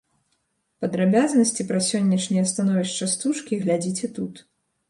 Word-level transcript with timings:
Падрабязнасці 0.85 1.67
пра 1.71 1.79
сённяшняе 1.89 2.45
становішча 2.53 3.09
стужкі 3.15 3.63
глядзіце 3.67 4.13
тут. 4.19 4.47